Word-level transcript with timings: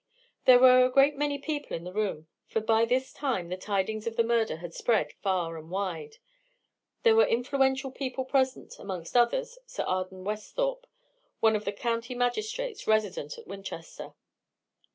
There 0.45 0.57
were 0.57 0.83
a 0.83 0.89
great 0.89 1.15
many 1.15 1.37
people 1.37 1.77
in 1.77 1.83
the 1.83 1.93
room, 1.93 2.25
for 2.47 2.59
by 2.59 2.85
this 2.85 3.13
time 3.13 3.49
the 3.49 3.55
tidings 3.55 4.07
of 4.07 4.15
the 4.15 4.23
murder 4.23 4.57
had 4.57 4.73
spread 4.73 5.13
far 5.21 5.57
and 5.59 5.69
wide. 5.69 6.17
There 7.03 7.15
were 7.15 7.27
influential 7.27 7.91
people 7.91 8.25
present, 8.25 8.79
amongst 8.79 9.15
others, 9.15 9.59
Sir 9.67 9.83
Arden 9.83 10.23
Westhorpe, 10.23 10.87
one 11.39 11.55
of 11.55 11.65
the 11.65 11.71
county 11.71 12.15
magistrates 12.15 12.87
resident 12.87 13.37
at 13.37 13.45
Winchester. 13.45 14.15